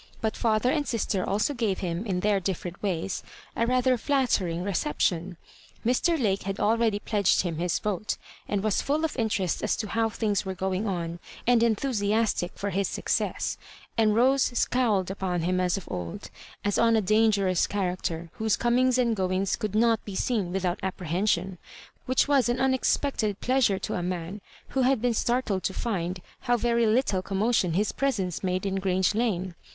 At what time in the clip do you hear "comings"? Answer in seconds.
18.57-18.97